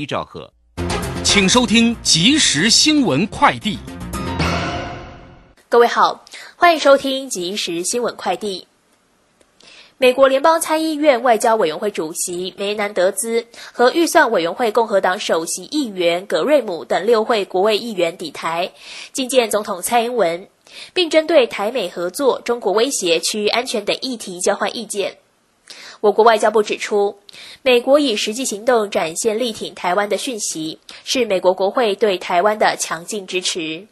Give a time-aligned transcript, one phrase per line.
[0.00, 0.50] 一兆赫，
[1.22, 3.78] 请收听即时新闻快递。
[5.68, 6.24] 各位好，
[6.56, 8.66] 欢迎收听即时新闻快递。
[9.98, 18.72] 美国联邦参议院外交委员会主席梅南德兹和预算委员会共和党首席议员格瑞姆等六位国会议员抵台
[19.12, 20.48] 觐见总统蔡英文，
[20.94, 25.18] 并针对台美合作、中国威胁、区域安全等议题交换意见。
[26.00, 27.18] 我国外交部指出，
[27.62, 33.86] 美国以实际行动展现力挺台湾的讯息，是美国国会对台湾的强劲支持。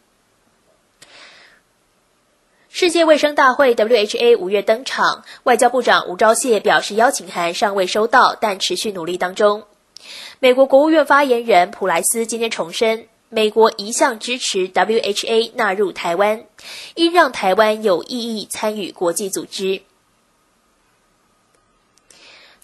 [2.70, 9.64] 世界卫生大会 （WHA） 五月登场，外交部长吴钊燮表示，邀请函尚未收到，但持续努力当中。
[10.38, 16.44] 美国国务院发言人普莱斯今天重申，美国一向支持 WHA 纳入台湾，
[16.94, 19.82] 应让台湾有意义参与国际组织。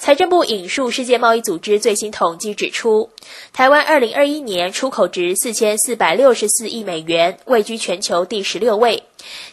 [0.04, 3.08] 财政部引述世界贸易组织最新统计指出，
[3.54, 9.04] 台湾二零二一年出口值四千四百六十四亿美元，位居全球第十六位；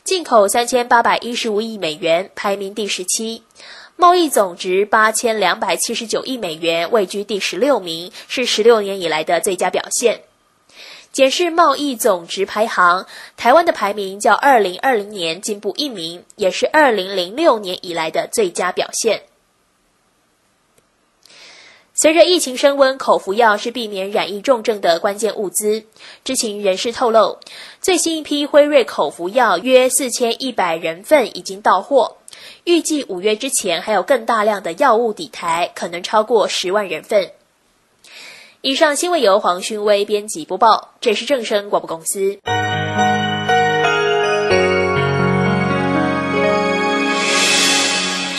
[0.03, 3.43] 进口三千八百一十五亿美元，排名第十七；
[3.95, 10.23] 贸易总值八千两百七十九亿美元，位居第十六名，是十六年以来的最佳表现。
[11.13, 19.21] 检视贸易总值排行，台湾的排名较二零二零年进步一名，也是二零零六年以来的最佳表现。
[22.01, 25.83] 随着疫情升温，口服药是避免染疫重症的关键物资。
[26.23, 27.37] 知情人士透露，
[27.79, 32.17] 最新一批辉瑞口服药约四千一百人份已经到货，
[32.63, 37.33] 预计五月之前还有更大量的药物抵台，可能超过十万人份。
[38.61, 42.39] 以上新闻由黄勋威编辑播报，这是正声广播公司。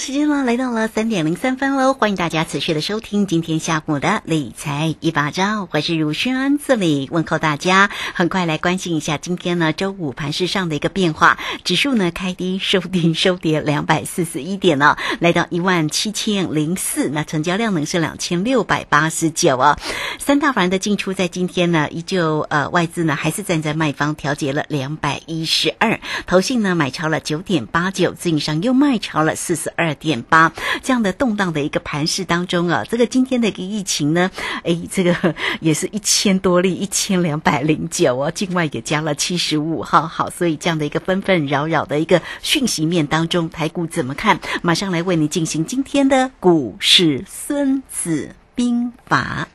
[0.00, 7.90] 时间呢来到了三点零三分喽，欢迎大家持续的收听今天下午的理财一把照，我是如轩，这里问候大家。
[8.14, 19.78] 很快来关心一下今天呢周五盘市上的一个变化，指数呢开低收低收跌两百四十一点呢，来到一万七千零四，那成交量呢是两千六百八十九啊。
[20.18, 29.72] 三大盘的进出在今天呢依旧呃外资呢还是站在卖方调节了两百一十二，投信呢买超了九点八九，自营商又卖超了四十。
[29.76, 30.52] 二二点八
[30.82, 34.30] 这样的动荡的一个盘势当中啊，这个今天的一个疫情呢，
[34.64, 44.40] 哎，这个也是一千多例，一千两百零九哦，境外也加了七十五号，好，所以这样的一个纷纷扰扰的一个讯息面当中，台股怎么看？
[44.62, 49.48] 马上来为你进行今天的股市孙子兵法。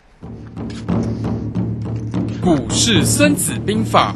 [2.41, 4.15] 股市孙子兵法。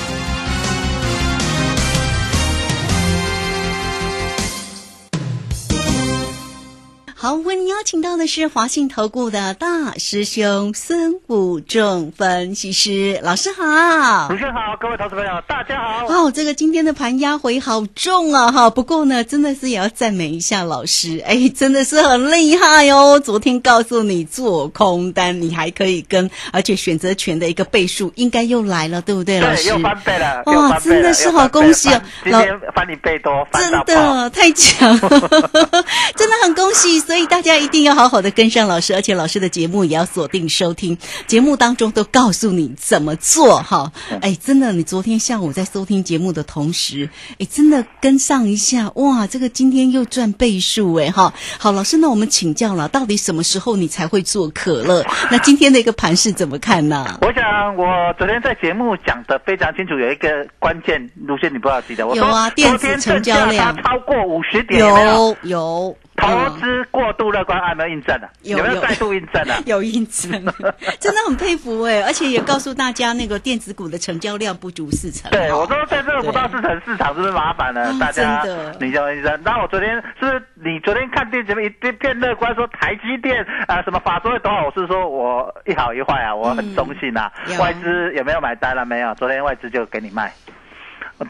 [7.21, 14.35] 好，为您邀请到的是华信投顾的大师兄孙武仲分析师老师好主。
[14.35, 16.07] 持人好，各位投资朋友，大家好。
[16.07, 18.71] 哦，这个今天的盘压回好重啊哈！
[18.71, 23.19] 不过呢，真的是也要赞美一下老师，哎，真的是很厉害哦。
[23.19, 29.69] 昨天告诉你做空单，你还可以跟，而且选择权的一个倍数应该又来了，对不对，老对，师？
[29.69, 33.95] 又翻倍了，哇真的是好恭喜哦老天翻你倍多，翻真。
[33.95, 34.97] 的太强，
[36.17, 36.99] 真的很恭喜！
[37.11, 40.97] 所以大家一定要好好的跟上老师，而且老师的节目也要锁定收听，
[41.27, 43.91] 节目当中都告诉你怎么做哈。
[44.21, 51.33] 哎，真的，你昨天下午在收听节目的同时，哎，真的跟上一下，哇，这个今天又赚倍数哎哈。
[51.59, 55.05] 好，老师，那我们请教了，到底什么时候你才会做可乐？
[55.29, 57.19] 那今天的一个盘是怎么看呢？
[57.23, 57.85] 我想我
[58.17, 62.07] 昨天在节目讲的非常清楚，有一个关键路线，你不要记得。
[62.07, 65.97] 我有啊电子成交量超过五十点，有有？
[66.17, 68.27] 投嗯资过度乐观，有没有印证呢？
[68.43, 69.55] 有没有再度印证了？
[69.65, 70.31] 有印证，
[71.01, 72.03] 真的很佩服哎！
[72.03, 75.31] 而且也告诉大家，那个电子股的成交量不足四成。
[75.31, 77.81] 对，我说在这个不到四成市场是不是麻烦了？
[77.81, 78.43] 啊大家
[78.79, 79.39] 你就医生。
[79.43, 84.65] 那我昨天是不是你昨天看电节目一片片乐观，说台积电啊、什么法说会多好？
[84.67, 87.31] 我是说我一好一坏啊，我很中性啊。
[87.47, 88.85] 有外资有没有买单了？
[88.85, 90.31] 没有，昨天外资就给你卖，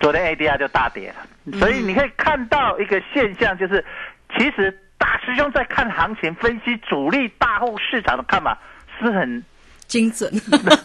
[0.02, 1.58] 昨天 ADR 就大跌了。
[1.58, 3.84] 所以你可以看到一个现象，就是
[4.38, 8.56] 其实大师兄在看行情、分析主力大户市场的看法
[9.00, 9.44] 是很
[9.88, 10.32] 精准。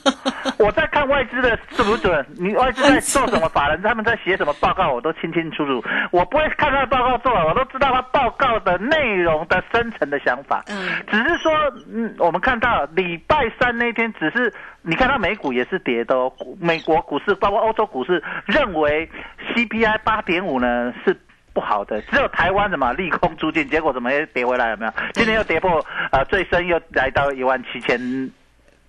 [0.58, 2.24] 我在看外资的准不准？
[2.38, 3.46] 你外资在做什么？
[3.50, 4.90] 法人 他们在写什么报告？
[4.90, 5.84] 我都清清楚楚。
[6.10, 10.64] 我不会看他的报告做，我都知道他报告的内容的深层的想法。
[10.70, 11.52] 嗯只是说，
[11.92, 16.32] 嗯，我们看到礼拜三那天，只是你看到美股也是跌的哦。
[16.58, 19.06] 美国股市包括欧洲股市认为
[19.54, 21.14] CPI 八点五呢是。
[21.56, 24.68] 不好的，只有台湾什么利空出尽，结果怎么又跌回来？
[24.68, 24.92] 有没有？
[25.14, 25.82] 今天又跌破
[26.12, 27.98] 呃最深，又来到一万七千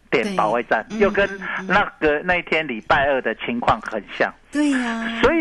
[0.09, 1.25] 对点保卫战，嗯又跟
[1.65, 4.29] 那个那一天礼拜二的情况很像。
[4.51, 5.37] 对呀、所以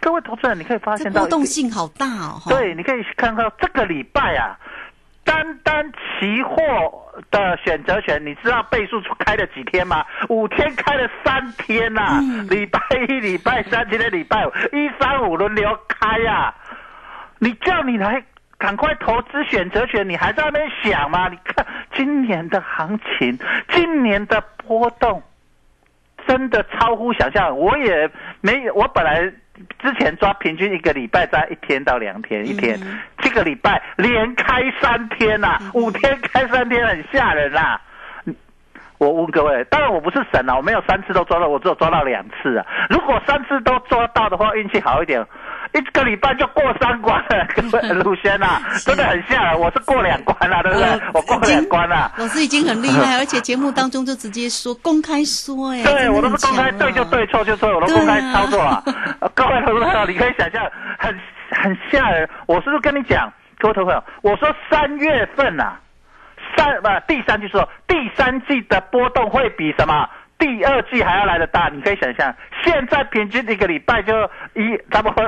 [0.00, 2.40] 各位投资人，你可以发这现到波动性好大哦。
[2.44, 4.58] 哈，对，你可以看到这个礼拜啊，
[5.22, 6.56] 单单期货
[7.30, 10.04] 的选择权，你知道倍数开了几天吗？
[10.28, 16.54] 五天开了三天呐、嗯礼拜一、礼拜三，今天礼拜五，一三五轮流开呀、
[17.44, 18.24] 你叫你来
[18.56, 21.28] 赶快投资选择权，你还在那边想吗？
[21.28, 23.38] 你看今年的行情，
[23.68, 25.22] 今年的波动。
[26.26, 28.10] 真的超乎想象，我也
[28.40, 29.30] 没有，我本来
[29.78, 32.80] 之前抓平均一个礼拜在一天到两天，一天，
[33.18, 37.78] 这个礼拜连开三天呐、五天开三天，很吓人啦、
[38.96, 42.64] 我问各位，当然我不是神啊，我没有三次都抓到，我只有抓到两次啊。
[42.88, 45.22] 如果三次都抓到的话，运气好一点，
[45.74, 47.46] 一个礼拜就过三关了。
[47.54, 50.88] 各位陆轩啊， 真的很吓人，我是过两关了、对不对？
[50.88, 58.82] 呃我过两关了、老师已经很厉害， 而且节目当中就直接说公开说，哎，对，我都是公开对就对，错就错，我都公开操作啊。
[59.20, 60.64] 呃 各位投资朋友，你可以想象，
[60.98, 61.18] 很
[61.50, 62.28] 很吓人。
[62.46, 65.72] 我是不是跟你讲，各位投资朋友，我说三月份呐、
[66.56, 70.08] 三不第三季说第三季的波动会比什么？
[70.38, 72.34] 第二季还要来的大，你可以想象，
[72.64, 74.12] 现在平均一个礼拜就
[74.54, 75.24] 一差不多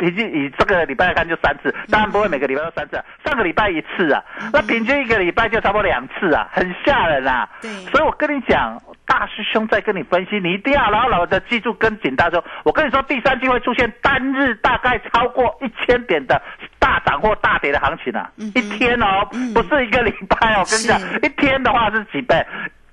[0.00, 7.46] 平均以这个礼拜来看就三次，当然不会每个礼拜都三次、啊，上个礼拜一次啊，那平均一个礼拜就差不多两次啊，很吓人啊。
[7.60, 7.70] 对。
[7.92, 12.44] 所以我跟你讲，大师兄在跟你分析，你一定要牢牢的记住跟紧大师兄。
[12.64, 16.40] 我跟你说，第三季会出现单日大概超过一千点的
[16.78, 22.42] 大涨或大跌的行情啊，一天哦，不是一个礼拜哦，我跟你讲，一天的话是几倍？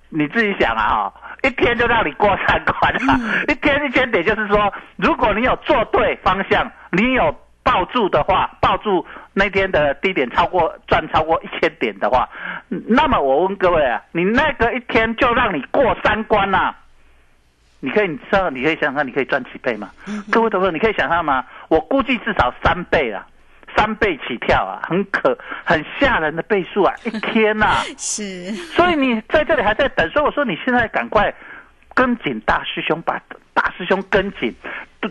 [0.09, 1.13] 你自己想啊，哈，
[1.43, 12.27] 一天就让你过三关了、一天一千点，就是说，如果你有做对方向，你有抱住的话，抱住那天的低点超过赚超过一千点的话，
[12.69, 16.73] 嗯那么我问各位啊，你那个一天就让你过三关呐、
[17.79, 19.89] 你可以，你知道，你可以想想看，你可以赚几倍吗？
[20.31, 21.45] 各位投资者，你可以想象吗？
[21.67, 23.27] 我估计至少三倍啊，
[23.75, 31.33] 三倍起跳啊，很可很吓人的倍数啊， 一天呐、是所以你在这里还在等，所以我说你现在赶快
[31.93, 33.21] 跟紧大师兄，把
[33.53, 34.55] 大师兄跟紧。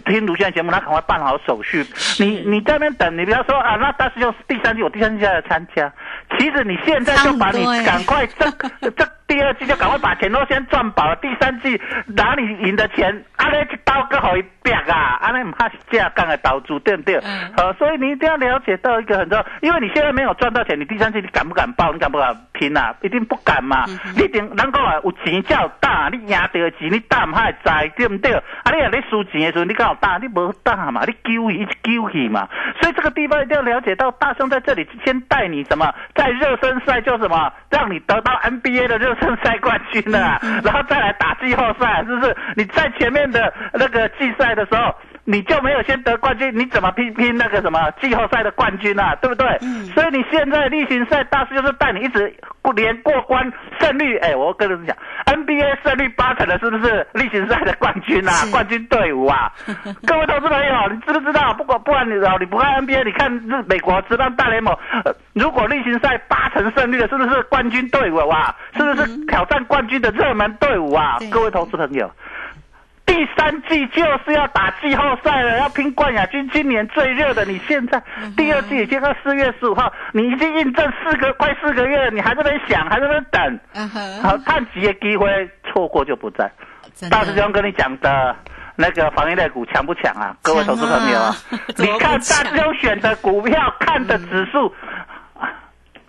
[0.04, 1.84] 听卢轩节目，他赶快办好手续。
[2.18, 5.92] 你你在那边等，你不要说啊，那大师兄第三季我第三季要来参加。
[6.38, 8.50] 其实你现在就把你赶快这
[8.90, 17.16] 这第二季就赶快把钱都先赚饱了，第三季哪里赢的钱，阿，那一刀割好一逼啊，安尼唔怕是架杠的投资，对不对？
[17.24, 21.92] 嗯呃，所以你一定要了解到一个很重要，因为你现在没有赚到钱，你第三季你敢不敢报？
[21.92, 22.94] 你敢不敢拼啊？
[23.02, 23.84] 一定不敢嘛！
[24.16, 27.58] 你一定人讲啊，有钱才有胆，你赢得的钱你大唔还知，
[27.96, 28.32] 对不对？
[28.32, 30.18] 啊，你啊你输钱的时候，你敢有大？
[30.18, 31.02] 你无大嘛？
[31.06, 32.48] 你丢去一直丢去嘛？
[32.80, 42.36] 所以这个地方一定要了解到，大兄在这里先带你什么，在热身赛就什么，让你得到 NBA 的热身赛冠军了啊、然后再来打季后赛，是不是？
[42.56, 44.94] 你在前面的那个季赛的时候。
[45.28, 49.14] 你就没有先得冠军，你怎么拼拼那个什么季后赛的冠军啊？
[49.20, 49.58] 对不对？
[49.92, 52.32] 所以你现在例行赛大师就是带你一直
[52.74, 58.32] 连过关胜率，哎，我跟你们讲，NBA 胜率八成的，是不是例行赛的冠军啊？
[58.52, 59.52] 冠军队伍啊！
[60.06, 61.52] 各位投资朋友，你知不知道？
[61.54, 64.72] 不管不管你哦，你不看 NBA，你看日美国职棒大联盟，
[65.04, 68.54] 呃，如果例行赛八成胜率的，是不是冠军队伍啊？
[68.76, 71.28] 是不是挑战冠军的热门队伍啊对？
[71.30, 72.08] 各位投资朋友。
[73.06, 76.48] 第三季就是要打季后赛了，要拼冠亚军。
[76.50, 78.02] 今年最热的，你现在
[78.36, 83.60] 第二季已经到四月十五号，你已经印证四个快四个月了，你还在那边想，还在那边等，
[84.22, 86.50] 好，看几个机会错过就不在。
[87.10, 88.34] 大师兄跟你讲的
[88.74, 90.36] 那个防疫类股强不强啊？
[90.42, 91.34] 各位投资朋友啊
[91.78, 94.66] 你看大强师兄选的股票，看的指数。
[95.38, 95.48] 啊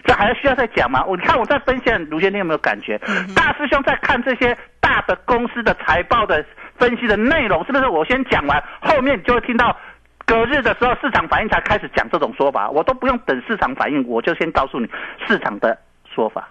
[0.06, 1.04] 这还需要再讲吗？
[1.06, 2.98] 我你看我在分析，卢先生有没有感觉？
[3.10, 6.46] 嗯大师兄在看这些大的公司的财报的
[6.78, 7.88] 分析的内容，是不是？
[7.88, 9.76] 我先讲完，后面你就会听到
[10.26, 14.88] 隔日的时候市场反应才开始讲这种说法，我都不用等市场反应，我就先告诉你
[15.28, 15.78] 市场的
[16.14, 16.50] 说法。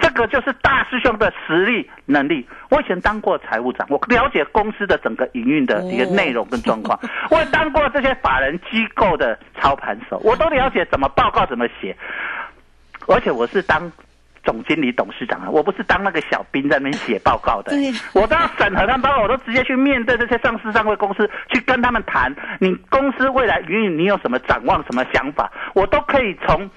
[0.00, 2.46] 这个就是大师兄的实力能力。
[2.70, 6.98] 我以前当过财务长，我了解公司的整个营运的一个内容跟状况。
[7.30, 11.96] 我也当过这些法人机构的操盘手，我都了解怎么报告怎么写。
[13.06, 13.90] 而且我是当
[14.44, 17.72] 总经理、董事长啊，我不是当那个小兵在那边写报告的。
[17.72, 26.68] 对我都要审核他们报告，我都直接去面对这些上市上柜公司，去跟他们谈，你公司未来营运你有什么展望、什么想法，我都可以从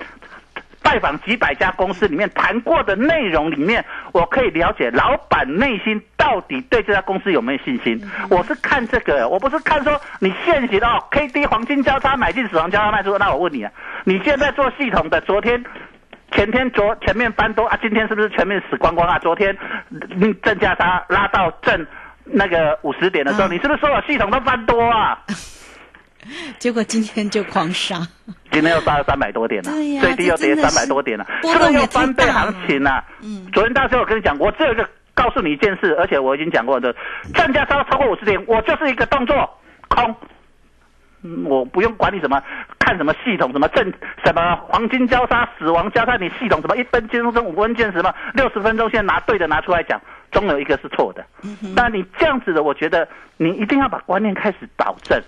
[0.81, 3.83] 拜访几百家公司里面谈过的内容里面，
[4.13, 8.01] 我可以了解老板内心到底对这家公司有没有信心。
[8.29, 13.17] 我是看这个，我不是看说你现行的哦，K D 黄金交叉买进，死亡交叉卖出。
[13.17, 13.71] 那我问你啊，
[14.05, 15.61] 你现在做系统的，昨天。
[16.31, 19.17] 前天昨前面翻多啊，今天是不是全面死光光啊？
[19.19, 19.57] 昨天
[19.89, 21.85] 嗯正价差拉到正
[22.25, 25.17] 那个五十点的时候，嗯你是不是说我系统都翻多啊？
[26.59, 28.05] 结果今天就狂杀，
[28.51, 36.93] 今天又杀了三百多点了、最低又跌三百多点了、波是不是又翻倍行情了、嗯昨天大师我跟你讲，我只有一个告诉你一件事，而且我已经讲过的，
[37.33, 39.35] 正价差超过五十点，我就是一个动作
[39.87, 40.13] 空。
[41.27, 42.41] 嗯我不用管你什么
[42.79, 43.91] 看什么系统什么正
[44.23, 49.99] 什么黄金交叉死亡交叉，你系统什么一分钟钟五分钟什么六十分钟线拿对的拿出来讲，
[50.31, 51.25] 总有一个是错的。
[51.75, 53.07] 那你这样子的，我觉得
[53.37, 55.21] 你一定要把观念开始导正。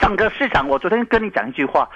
[0.00, 1.86] 整个市场，我昨天跟你讲一句话，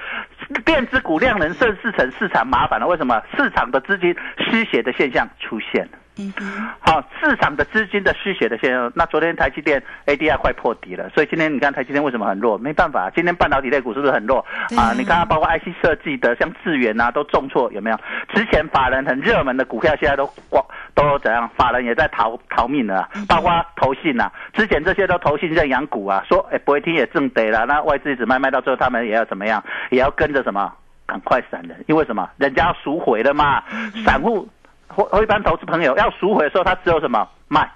[0.67, 2.87] 电子股量能盛世成，市场麻烦了。
[2.87, 3.23] 为什么？
[3.35, 5.93] 市场的资金失血的现象出现了。
[6.19, 6.45] 嗯哼，
[6.81, 8.91] 好，市场的资金的失血的现象。
[8.95, 12.57] 那昨天台积电 ADR 快破底了，所以今天你看台积电为什么很弱？
[12.57, 14.41] 没办法，今天半导体类股是不是很弱
[14.77, 14.93] 啊啊？
[14.97, 18.01] 你看它包括 IC 设计的，像智源啊，都重挫，有没有？
[18.35, 21.47] 之前法人很热门的股票，现在都光都怎样？
[21.55, 29.63] 法人也在逃逃命了啊，包括投信啊，之前这些都投信认养股啊，说哎不会听也正得了，那外资一直卖卖到最后，他们也要怎么样？
[29.91, 30.73] 也要跟着什么？
[31.07, 32.29] 赶快闪人，因为什么？
[32.37, 33.63] 人家要赎回了嘛，
[34.05, 34.49] 散户
[34.97, 37.71] 或或一般投资朋友要赎回的时候，他只有什么卖？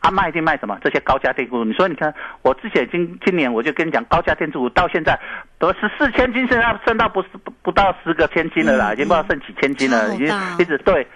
[0.00, 0.76] 啊，卖一定卖什么？
[0.82, 1.62] 这些高价电股。
[1.62, 2.12] 你说，你看，
[2.42, 5.16] 我之前今今年我就跟你讲，高价电子股到现在
[5.60, 10.26] 得十四千金，现在升到不是不不到十个千金了啦，嗯已经不知道剩几千金了，已经
[10.58, 11.06] 一直对。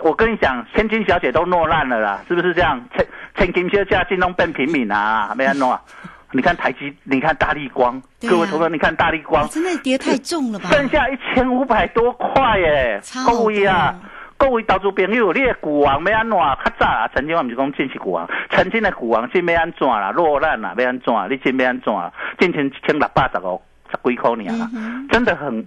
[0.00, 2.80] 我跟你讲，千金小姐都落难了啦，是不是这样？
[2.94, 5.80] 千千金小姐进东变平民啊，没安弄啊。
[6.30, 10.68] 你看台积，你看大力光，啊各位同学，你看大力光哇，真的跌太重了吧？
[10.70, 14.17] 剩下一千五百多块耶超，各位啊多！
[14.38, 16.38] 各位投资朋友，你的股王要安怎？
[16.38, 20.12] 较早啊，曾经我们是讲进是股王，曾经的股王真要安怎啦？
[20.12, 21.12] 落难啦，要安怎？
[21.28, 21.92] 你真要安怎？
[22.38, 24.70] 进前一千六百十五十几块年啦，
[25.10, 25.66] 真的很。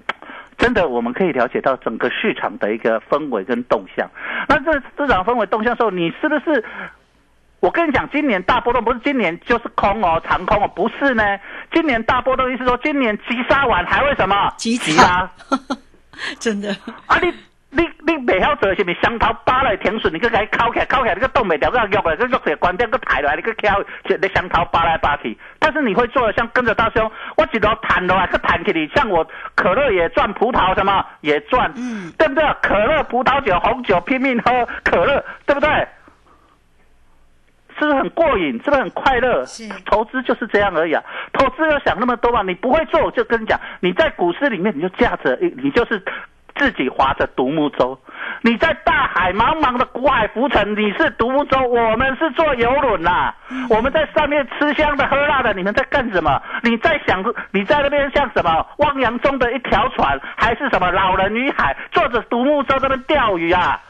[0.57, 4.07] 真的，我们可以了解到整个市场的一个氛围跟动向。
[4.47, 6.63] 那这市场氛围动向的时候，你是不是？
[7.61, 11.23] 我跟你讲，今年大波动不是今年就是空哦，长空哦，不是呢。
[11.73, 14.53] 今年大波动意思说，今年急杀完还会什么？
[14.55, 15.29] 急急杀
[16.39, 16.69] 真的，
[17.07, 17.17] 啊！
[17.21, 17.33] 你
[17.73, 25.37] 你你袂晓做是咪双头扒来停顺，你搁甲伊敲起来，敲起来你搁动袂掉，搁喐来，搁喐起关掉，搁抬来，你搁敲，就你双头扒来扒去。
[25.57, 29.25] 但是你会做的，像跟着大兄，我一路弹落来，搁弹起你，像我
[29.55, 32.43] 可乐也赚，葡萄什么也赚，嗯对不对？
[32.61, 35.87] 可乐、葡萄酒、红酒拼命喝可乐，对不对？
[37.79, 38.61] 是不是很过瘾？
[38.63, 39.43] 是不是很快乐？
[39.45, 41.03] 是投资就是这样而已啊！
[41.33, 42.43] 投资要想那么多嘛？
[42.43, 46.03] 你不会做，我就跟你讲，你在股市里面你就驾着，你就是
[46.61, 47.99] 自己划着独木舟。
[48.43, 53.33] 你在大海茫茫的古海浮沉，你是独木舟，我们是坐游轮啦。
[53.67, 56.39] 我们在上面吃香的喝辣的，你们在干什么？
[56.61, 63.81] 你在想你在那边像什么汪洋中的一条船，还是什么老人与海，坐着独木舟在那边钓鱼啊？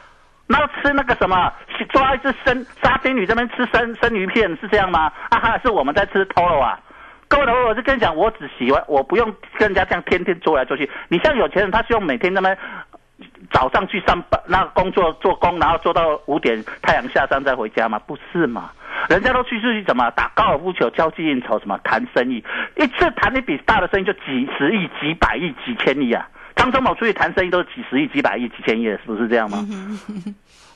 [0.48, 1.52] 然后吃那个什么，
[1.90, 5.12] 抓一只生沙丁鱼这边吃生生鱼片是这样吗？
[5.28, 6.78] 啊哈，是我们在吃偷了啊。
[7.32, 10.88] 各位朋友，我就跟你讲，我只喜欢，我不用跟人家这样天天做来做去。
[11.08, 12.54] 你像有钱人，他需要每天那么
[13.50, 17.98] 早上去上班，那工作做工，然后做到五点太阳下山再回家吗？
[18.06, 18.70] 不是嘛？
[19.08, 22.44] 人家都去出去怎么打高尔夫球、交际应酬，什么谈生意，
[22.76, 26.28] 一次谈一笔大的生意就几十亿、几百亿、几千亿啊！
[26.62, 29.66] 张忠谋出去谈生意都是几十亿、几百亿、几千亿，是不是这样吗？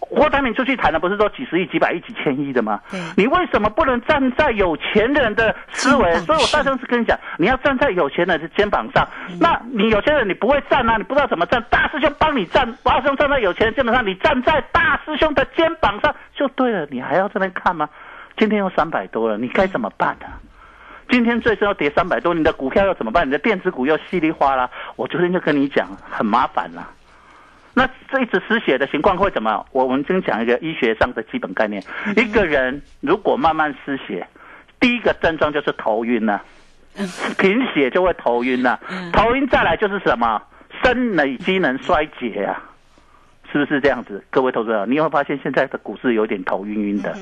[0.00, 2.80] 郭台铭出去谈的不是说几十亿、几百亿、几千亿的吗？
[3.16, 6.12] 你为什么不能站在有钱人的思维？
[6.18, 9.06] 所以我大声是跟你讲，你要站在有钱人的肩膀上。
[9.40, 16.84] 那你有钱人你不会站啊，你不知道怎么站，大师兄帮你站，大师兄站在有钱人肩膀上，你站在大师兄的肩膀上就对了。
[16.90, 17.88] 你还要这边看吗？
[18.36, 20.34] 今天又三百多了，你该怎么办啊？
[21.08, 23.26] 今天最少要跌三百多，你的股票要怎么办？
[23.26, 24.68] 你的电子股又稀里哗啦。
[24.96, 26.90] 我昨天就跟你讲，很麻烦了。
[27.74, 29.64] 那这一次失血的情况会怎么？
[29.70, 31.82] 我们先讲一个医学上的基本概念：
[32.16, 34.26] 一个人如果慢慢失血，
[34.80, 36.42] 第一个症状就是头晕了，
[37.38, 38.80] 贫血就会头晕了。
[39.12, 40.42] 头晕再来就是什么？
[40.82, 42.62] 生理机能衰竭啊，
[43.52, 44.24] 是不是这样子？
[44.30, 47.16] 各位投资者，你会发现现在的股市有点头晕晕的，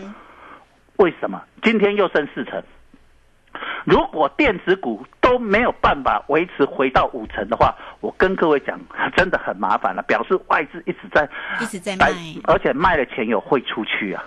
[0.96, 1.42] 为什么？
[1.62, 2.62] 今天又升四成。
[3.84, 8.78] 如果电子股都没有办法维持回到五成的话，我跟各位讲，
[9.16, 10.02] 真的很麻烦了。
[10.02, 11.28] 表示外资一直在
[11.60, 12.10] 一直在卖，
[12.44, 14.24] 而且卖的钱有汇出去啊，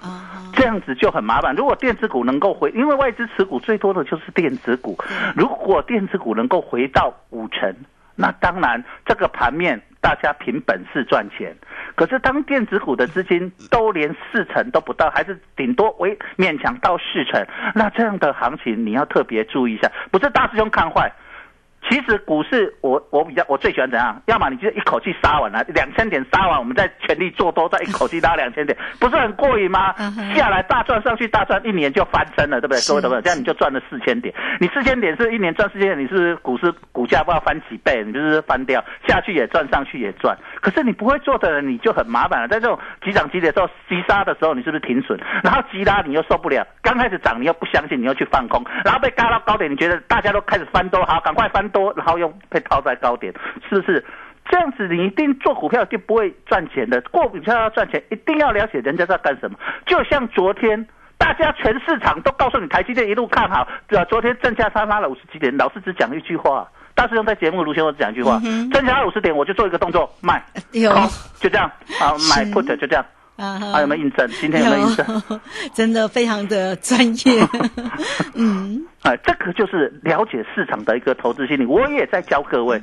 [0.54, 1.56] 这样子就很麻烦。
[1.56, 4.98] 如果电子股能够回，因为外资持股最多的就是电子股，
[5.36, 7.76] 如果电子股能够回到五成，
[8.16, 11.54] 那当然这个盘面大家凭本事赚钱。
[11.96, 17.46] 可是当电子股的资金都连四成都不到，还是顶多为勉强到四成，
[17.76, 21.12] 那这样的行情你要特别注意一下，不是大师兄看坏。
[21.89, 24.22] 其实股市，我我比较我最喜欢怎样？
[24.25, 29.94] 要么你就一口气杀完了，两千点杀完，我们再全力做多，再一口气拉两千点，不是很过瘾吗？
[30.36, 32.79] 下来大赚上去大赚，一年就翻身了，对不对？
[32.88, 33.24] 各位懂不懂？
[33.24, 34.34] 这样你就赚了四千点。
[34.60, 40.38] 你四千点是一年赚四千点，你是股市股价不知道翻几倍，你就是翻掉下去也赚，上去也赚。
[40.62, 42.48] 可是你不会做的人，你就很麻烦了。
[42.48, 45.17] 在这种急涨急跌的时候，急杀的时候，你是不是停损？
[45.44, 53.33] 然后急拉你又受不了，刚开始涨你又不相信，你又去放空，然后被嘎到高点，你觉得大家都开始翻多，好，赶快翻多，然后用被套在高点，
[53.70, 54.03] 是不是？
[54.50, 57.01] 这样子你一定做股票就不会赚钱的。
[57.11, 59.57] 过股票要赚钱，一定要了解人家在干什么。
[59.85, 60.87] 就像昨天，
[61.18, 64.05] 大家全市场都告诉你台积电一路看好，对吧？
[64.05, 66.66] 昨天正价差拉了五十几点，老师只讲一句话。
[66.96, 68.40] 大师兄在节目卢先我只讲一句话，
[68.72, 70.92] 正价五十点我就做一个动作卖，有
[71.40, 73.05] 就这样，好买 put 就这样。
[73.35, 74.27] 啊还有没有印证？
[74.40, 75.22] 今天有没有印证？
[75.75, 77.48] 真的非常的专业。
[78.33, 81.66] 嗯，哎，这个就是了解市场的一个投资心理。
[81.66, 82.81] 我也在教各位，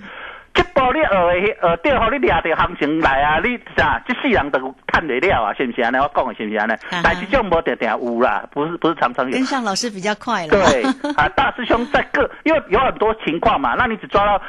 [0.55, 3.41] 这波你学的学对好，你抓着行情来啊！
[3.41, 4.01] 你啥？
[4.07, 5.53] 这世人都看得了啊？
[5.55, 5.97] 是不是安尼？
[5.99, 6.73] 我讲的是不是安尼？
[7.03, 9.33] 但是这种无定定有啦，不是不是常常有。
[9.33, 10.51] 跟上老师比较快了。
[10.51, 10.83] 对
[11.17, 14.41] 啊，大师兄在各，因为有很多情况嘛，那你只抓到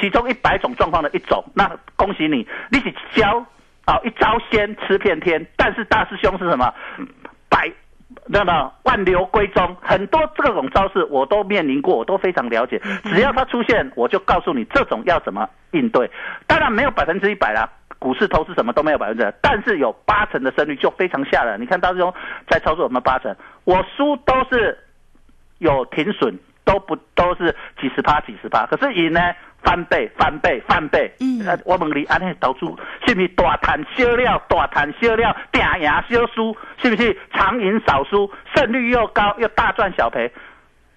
[0.00, 3.44] 其中一百种状况的一种，那恭喜你，你是教。
[3.86, 6.72] 啊，一招鲜吃遍天，但是大师兄是什么？
[7.48, 7.68] 百
[8.26, 12.80] 那么万流归宗，很多这种招式我都面临过，我都非常了解。
[13.04, 16.10] 只要它出现，我就告诉你这种要怎么应对。
[16.46, 17.68] 当然没有百分之一百啦，
[17.98, 21.60] 股市投资什么都没有百分之，但是有八成的胜率就非常吓人。
[21.60, 22.12] 你看大师兄
[22.48, 24.78] 在操作我们八成，我输都是
[25.58, 26.38] 有停损，
[26.70, 29.20] 都不都是几十趴几十趴，可是赢呢？
[29.62, 31.12] 翻倍，翻倍，翻倍。
[31.20, 32.60] 嗯，我问你，安尼投资
[33.06, 34.40] 是不是大谈小料？
[34.48, 40.32] 大谈小料，定赢小输，是不是长赢少输，胜率又高，又大赚小赔？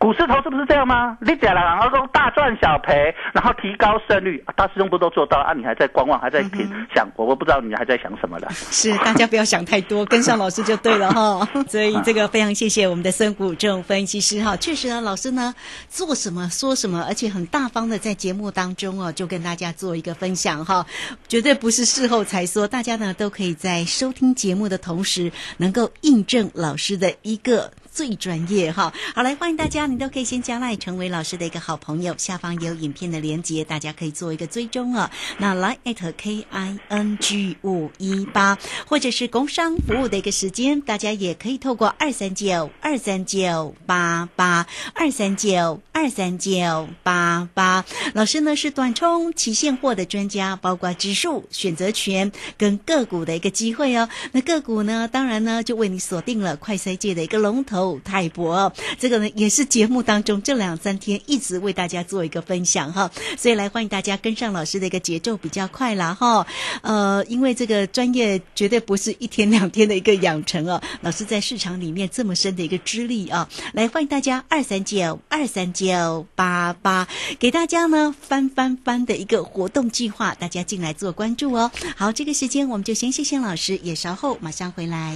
[0.03, 1.17] 股市投资不是这样吗？
[1.21, 5.53] 你讲了，然后说大赚小赔，然后提高胜率，大师兄不都做到啊？
[5.53, 8.49] 你还在观望，还在听想，我我不知道你还在想什么了。
[8.51, 11.47] 是，大家不要想太多，跟上老师就对了 哈。
[11.69, 14.57] 所以这个非常谢谢我们的孙谷正分析师哈。
[14.57, 15.55] 确实呢，老师呢
[15.87, 20.85] 做什么说什么，而且很大方的在节目当中哦，就跟大家做一个分享哈，
[21.29, 22.67] 绝对不是事后才说。
[22.67, 27.71] 大家呢都可以在收听节目的同时，能够印证老师的一个。
[27.93, 28.91] 最专业哈。
[29.13, 35.09] 好，来欢迎大家，你都可以先加来成为老师的一个好朋友，下方有影片的连接，大家可以做一个追踪哦。
[35.37, 47.85] 那来 at k i n g 五一八，或者是工商服务的一个时间，大家也可以透过二三九二三九八八二三九二三九八八。
[48.13, 54.09] 老师呢是短冲期现货的专家，包括指数、选择权跟个股的一个机会哦。
[54.31, 63.09] 那个股呢，当然呢就为你锁定了快筛界的一个龙头泰博，这个呢也是节目当中这两三天一直为大家做一个分享哈。
[63.37, 66.45] 所以来欢迎大家跟上老师的一个节奏比较快啦哈。
[66.81, 70.81] 呃，因为这个专业绝对不是一天两天的一个养成哦。
[71.01, 77.07] 老师在市场里面这么深的一个资历啊，来欢迎大家二三九二三九八八，
[77.39, 81.71] 给大家呢翻翻翻的一个活动计划，大家进来做关注哦。
[81.95, 85.15] 好，这个时间我们就先谢谢老师，也稍后马上回来。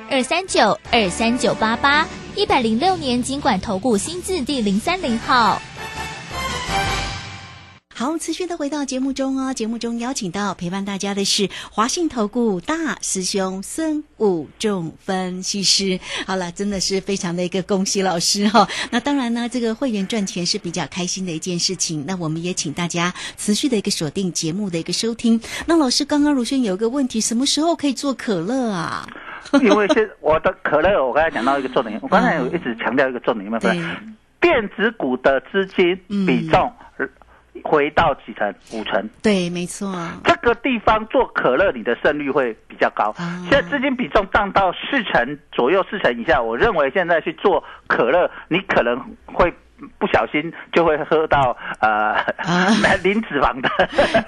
[0.11, 5.61] 二三九二三九八八，一百零六年经管投顾新字第零三零号。
[7.95, 9.53] 好，持续的回到节目中哦。
[9.53, 15.97] 节目中邀请到陪伴大家的是华信投顾大师兄孙武仲分析师。
[16.27, 22.03] 好了，真的是非常的一个恭喜老师哈、那当然呢，这个会员赚钱是比较开心的一件事情。
[22.05, 25.39] 那我们也请大家持续的一个锁定节目的一个收听。
[25.67, 29.07] 那老师刚刚如轩有一个问题，什么时候可以做可乐啊？
[29.61, 34.15] 因为现我的可乐，我刚才讲到一个重点，我刚才有一直强调一个重点，有没有发对现？
[34.39, 37.07] 电子股的资金比重呃
[37.63, 38.53] 回到几成？
[38.73, 39.07] 五成。
[39.21, 43.13] 对，没错，这个地方做可乐，你的胜率会比较高。
[43.17, 49.53] 啊现在资金比重降到四成左右，四成以下，我认为现在去做可乐，你可能会
[49.97, 52.67] 不小心就会喝到呃、啊。
[53.03, 53.69] 零脂肪的，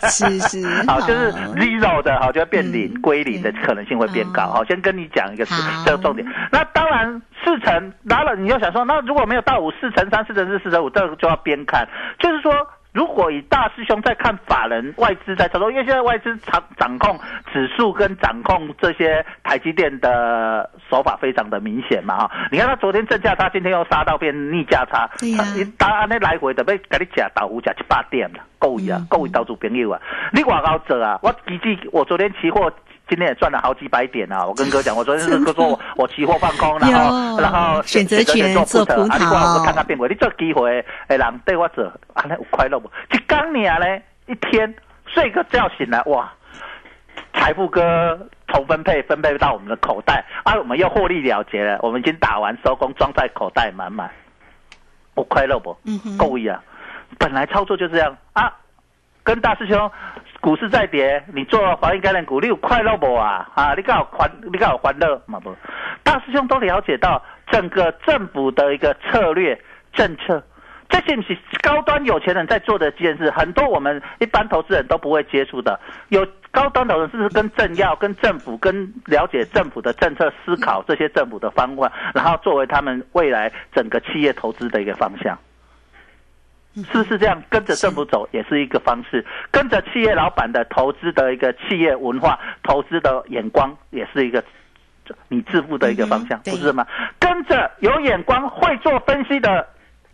[0.10, 0.66] 是是。
[0.88, 4.44] 好，就是 zero 的，好，就会变零嗯归零的可能性会变高。
[4.44, 5.54] 哦好，先跟你讲一个事
[5.86, 6.28] 这个重点。
[6.52, 11.88] 那当然四成，拿了你又想说，那如果没有到五四成三、四成四、四成五，这个就要边看，
[12.20, 12.54] 就是说。
[12.94, 17.20] 如果以大师兄在看法人外资在操作，因为现在外资掌掌控
[17.52, 30.00] 指数跟掌控这些台积电的手法非常的明显嘛哈，你看他昨天正价差，今天又杀到变逆价差，对呀你答案那来回的被给你假倒五假七八点了，够伊啊嗯，够伊投资朋友啊，
[30.32, 32.72] 你外高做啊，我基金我昨天期货。
[33.08, 34.46] 今天也赚了好几百点啊！
[34.46, 42.90] 我跟哥讲，我昨天是 哥说我我期货放空，然后有然后选择权做做 put，啊，你看好我看看变过，你做机会哎人对我做，安尼有快乐不？
[43.12, 43.86] 一刚年呢，
[44.28, 44.74] 一天
[45.06, 46.32] 睡个觉醒来，哇，
[47.34, 54.10] 财富哥重分配分配到我们的口袋，啊，我们又获利了结了，我们已经打完收工，装在口袋满满，
[55.14, 55.78] 我快乐不？
[55.84, 56.64] 嗯哼够意啊！
[57.20, 58.52] 本来操作就这样啊，
[59.24, 59.90] 跟大师兄，
[60.42, 63.50] 股市再跌，你做华兴概念股，你有快乐不啊？
[63.56, 65.56] 啊，你敢有欢，你敢有欢乐嘛不？
[66.04, 69.60] 大师兄都了解到整个政府的一个策略
[69.94, 70.44] 政策。
[70.90, 75.80] 这些是高端有钱人在做的件事，很多我们一般投资人都不会接触的。
[76.10, 85.36] 有高端的人是跟政要、跟政府、跟了解政府的政策思考这些政府的方案，然后作为他们未来整个企业投资的一个方向。
[86.76, 87.42] 是不是这样？
[87.50, 94.44] 跟着政府走也是一个方式，跟着企业老板的投资的一个企业文化、投资的眼光，也是一个
[95.28, 96.86] 你致富的一个方向，嗯不是吗？
[97.20, 99.68] 跟着有眼光、会做分析的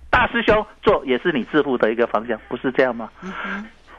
[0.09, 3.09] 大师兄做，也是你致富的一个方向，不是这样吗？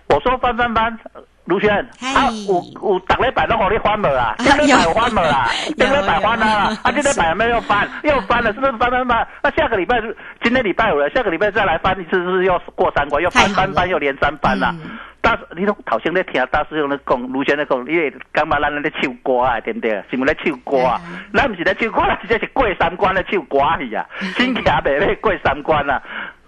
[0.09, 1.77] 我说翻翻翻，呃卢轩，
[2.15, 7.89] 啊，有有逐礼拜都互你翻了啊，啊这礼拜有有翻了啦，这有礼拜翻了有啊，啊，这 礼拜有没有翻？
[8.05, 9.27] 又翻了，是不是翻翻翻？
[9.43, 10.01] 那下个礼拜，
[10.43, 13.21] 今天礼拜五了，下个礼拜再来翻一次，是不是又过三关？
[13.21, 14.97] 又翻翻翻又连三翻了嗯。
[15.23, 19.91] 大师，你都头先咧听大师兄咧讲，卢轩咧讲，你会感觉咱咧唱歌啊，对不对？
[20.11, 20.99] 是毋咧唱歌啊？
[21.35, 24.07] 咱毋是咧唱歌，咱直接是过三关咧唱歌去啊，
[24.39, 26.01] 真骑袂咧过三关啊，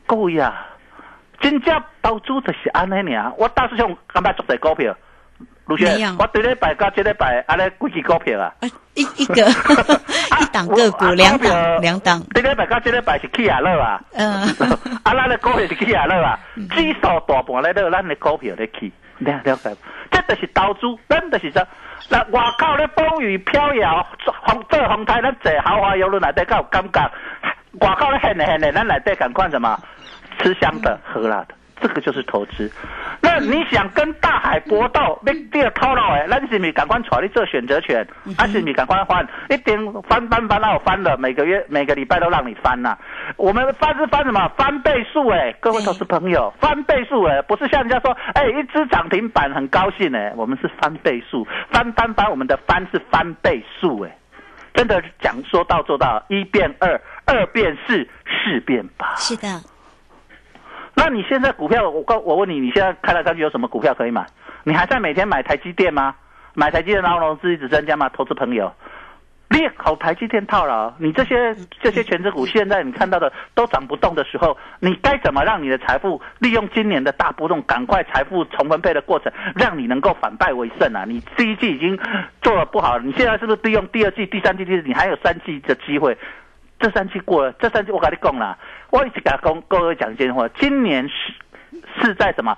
[0.06, 0.68] 各位啊！
[1.42, 3.30] 真正投资就是安尼尔。
[3.36, 4.96] 我大师兄感觉做侪股票，
[5.66, 8.54] 卢轩，我对礼拜到这礼拜安尼几支股票啊？
[8.60, 9.42] 呃一一个
[10.40, 14.00] 一档个股，两档两档，对礼拜到这礼拜是起亚乐啊。
[14.14, 14.42] 嗯，
[15.02, 16.38] 啊，咱的股票是起亚乐啊，
[16.70, 18.92] 指数大半咧乐，咱的股票咧起。
[19.18, 19.70] 了了解，
[20.10, 21.64] 这就是投资，咱就是说，
[22.10, 24.04] 那外口咧风雨飘摇，
[24.46, 27.10] 风做风台，咱坐豪华游轮内底，敢有感觉？
[27.80, 29.78] 外口咧现的现的，咱内底共款什么？
[30.38, 32.70] 吃香的喝辣的，这个就是投资。
[33.20, 39.26] 那你想跟大海搏斗，你第二套路诶，咱是咪赶快带你做选择权，还是咪赶快翻？
[39.48, 42.96] 一点翻翻翻到翻了，每个月每个礼拜都让你翻呐、
[43.36, 44.48] 我们翻是翻什么？
[44.56, 54.16] 翻倍数哎，各位投资朋友，翻倍数哎，不是像人家说，哎，一只涨停板很高兴哎，我们是翻倍数，翻翻翻，我们的翻是翻倍数哎。
[54.74, 59.14] 真的讲说到做到，一变二，二变四，四变八。
[59.16, 59.46] 是的，
[61.04, 64.24] 那你现在股票，我告我问你，你现在看来看去有什么股票可以买？
[64.62, 66.14] 你还在每天买台积电吗？
[66.54, 68.08] 买台积电，然后融资一直增加吗？
[68.10, 68.72] 投资朋友，
[69.48, 81.04] 利好台积电套牢，你这些这些全职股，现在你看到的都涨不动的时候，你该怎么让你的财富利用今年的大波动，赶快财富重分配的过程，让你能够反败为胜啊？
[81.04, 81.98] 你第一季已经
[82.42, 86.16] 做的不好，你现在是不是利用第二季、第三季、第四季，你还有三季的机会？
[86.82, 88.58] 这三期过了，这三期我跟你讲啦，
[88.90, 91.32] 我一直跟讲各位讲一件话，今年是
[92.02, 92.54] 是在什么？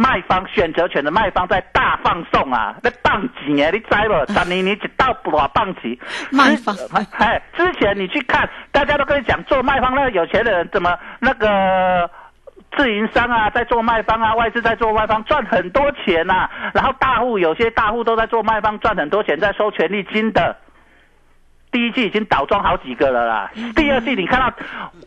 [0.00, 4.32] 卖方选择权的卖方在大放送啊，在放钱啊，你知不？
[4.32, 5.98] 十年你一到大放钱，
[6.30, 6.74] 卖方
[7.18, 12.08] 哎，之前你去看，大家都跟你讲做卖方，那个有钱的人怎么那个
[12.76, 20.56] 自营商啊，在做卖方啊，外资在做卖方，赚很多钱呐、然后大户有些大户都在做卖方，赚很多钱，在收权利金的。
[21.70, 24.52] 第一季已经倒装好几个了啦，第二季你看到，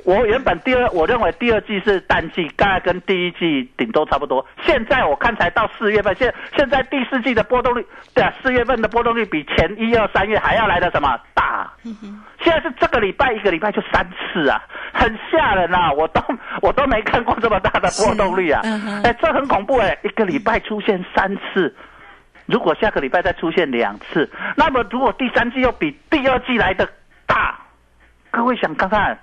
[0.05, 4.45] 我原本第二我认为第二季是淡季，大概跟第一季顶多差不多。
[4.63, 11.71] 现在我看才到四月份，现现在第四季的波动率，对啊，四月份的波动率比前一二三月还要来的什么大？
[12.43, 14.61] 现在是这个礼拜一个礼拜就三次啊，
[14.93, 15.91] 很吓人啊！
[15.91, 16.21] 我都
[16.61, 18.61] 我都没看过这么大的波动率啊！
[19.03, 21.75] 哎、这很恐怖哎、一个礼拜出现三次。
[22.51, 26.87] 如果下个礼拜再出现两次，那么如果第三季又比第二季来的
[27.25, 27.57] 大，
[28.29, 29.17] 各位想看看，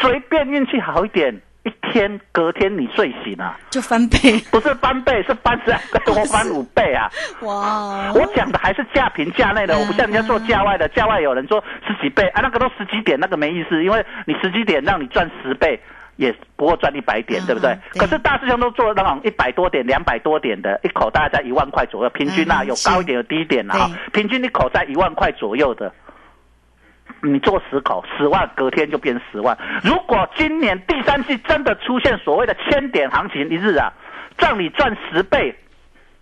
[0.00, 7.08] 随便运气好一点，一天隔天你睡醒啊，就翻倍，不是翻倍，是翻三倍或翻五倍啊！
[7.42, 8.12] 哇！
[8.14, 15.80] 我讲的还是价平价内的，我不像人家做价外的，价外有人说十几倍啊，那个都十几点，那个没意思，因为你十几点让你赚十倍。
[16.16, 17.78] 也不过赚一百点，对不对？
[17.92, 25.92] 对可是大师兄都做那种一百多点、两百多点的，一口大概在一万块左右，平均啊、嗯有高一点有低一点啊，平均一口在一万块左右的。
[27.22, 29.56] 你做十口，十万隔天就变十万。
[29.82, 33.92] 如果今年第三季真的出现所谓的千点行情一日啊，
[34.38, 35.54] 让你赚十倍，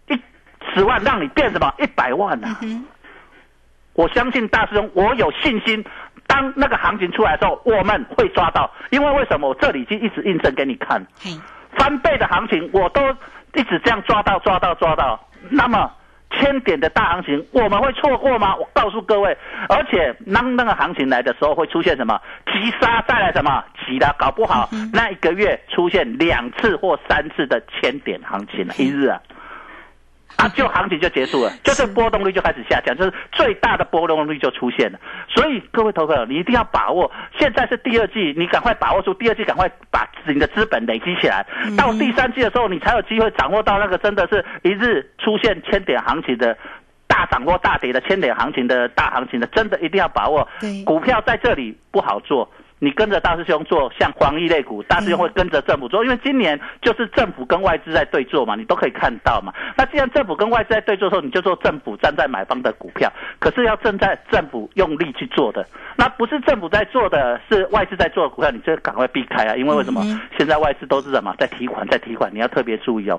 [0.08, 0.20] 一
[0.74, 2.60] 十万让你变什么一百万啊！
[3.94, 5.84] 我相信大师兄，我有信心，
[6.26, 8.70] 当那个行情出来的时候，我们会抓到。
[8.90, 9.48] 因为为什么？
[9.48, 11.04] 我这里已经一直印证给你看，
[11.76, 13.00] 翻倍的行情我都
[13.54, 15.20] 一直这样抓到、抓到、抓到。
[15.50, 15.90] 那么
[16.30, 18.56] 千点的大行情，我们会错过吗？
[18.56, 19.36] 我告诉各位，
[19.68, 29.20] 而且当那个行情来的时候，会出现什么急杀，带来什么急的，搞不好、那一个月出现两次或三次的千点行情，一日啊。
[30.36, 34.98] 啊，就行情就结束了，就是波动率就开始下降，就是最大的波动率就出现了。
[35.28, 41.46] 所以各位投资者，你一定要把握，现在是第二季，你赶快把握住第二季，赶快把你的资本累积起来。
[41.76, 46.56] 到第三季的时候，你才有机会掌握到那个真的是一日出现千点行情的。
[47.06, 50.48] 大涨或大跌的千点行情的大行情的，真的一定要把握。
[50.58, 59.52] 对股票在这里不好做，你跟着大师兄做，像黄奕类股，大师兄会跟着政府做，因为今年就是政府跟外资在对做嘛，你都可以看到嘛。
[59.76, 70.02] 那既然政府跟外资在对做的时候，你就做政府站在买方的股票，可是要站在政府用力去做的，那不是政府在做的，是外资在做的股票，你就赶快避开啊，因为为什么？
[70.36, 73.18] 现在外资都是什么在提款，在提款，你要特别注意哦。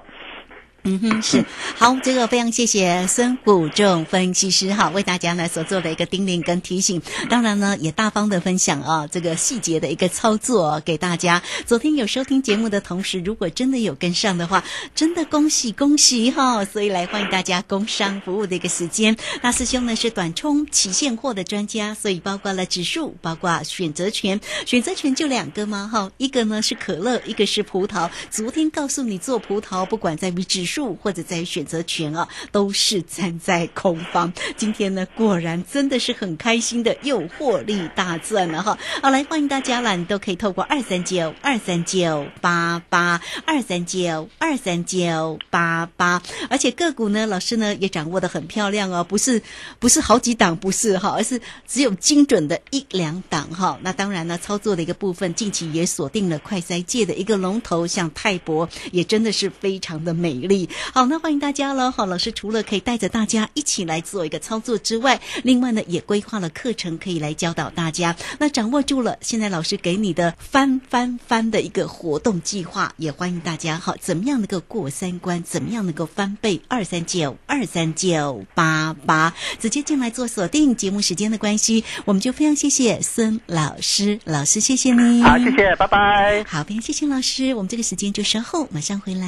[0.87, 1.43] 嗯哼，是
[1.77, 11.41] 好，这个非常谢谢孙谷仲分析师哈，为大家呢所做的一个叮咛跟提醒，当然呢也大方的分享啊这个细节的一个操作给大家。
[11.65, 16.63] 昨天有收听节目的同时，如果真的有跟上的话，真的恭喜恭喜哈！
[16.63, 19.17] 所以来欢迎大家工商服务的一个时间。
[19.41, 25.89] 那师兄呢是短冲期现货的专家，所以包括了指数，包括选择权，选择权就两个吗？
[25.91, 28.07] 哈，一个呢是可乐，一个是葡萄。
[28.29, 34.31] 昨天告诉你做葡萄，不管在于指数或者在选择权啊，都是站在空方。
[34.57, 38.77] 今天呢，果然真的是很开心的，又获利大赚了哈！
[39.01, 49.41] 好，来欢迎大家啦，你都可以透过二三九二三九八八二三九二三九八八，而且个股呢，老师呢也掌握的很漂亮哦，不是
[49.79, 53.77] 不是好几档，不是哈，而是只有精准的一两档哈。
[53.81, 60.69] 那当然呢，操作的一个部分，近期也锁定了快筛界的一个龙头，像泰博也真的是非常的美丽以。
[60.93, 61.91] 好，那欢迎大家了。
[61.91, 68.15] 好，老师除了可以带着大家一起来做一个操作之外，另外呢也规划了课程可以来教导大家。
[68.39, 75.43] 那掌握住了，现在老师给你的翻翻翻的一个活动计划，也欢迎大家好，怎么样能够过三关？
[75.43, 76.61] 怎么样能够翻倍？
[76.67, 80.75] 二三九二三九八八，直接进来做锁定。
[80.75, 85.21] 节目时间的关系，我们就非常谢谢孙老师，老师谢谢你。
[85.21, 86.43] 好，谢谢，拜拜。
[86.47, 89.27] 好，非常谢谢老师，我们这个时间就稍后马上回来。